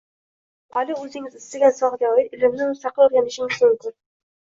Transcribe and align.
Internet 0.69 0.93
orqali 0.95 1.09
o’zingiz 1.09 1.37
istagan 1.41 1.77
sohaga 1.83 2.13
oid 2.17 2.37
ilmni 2.41 2.73
mustaqil 2.73 3.09
o’rganishingiz 3.09 3.65
mumkin 3.71 3.99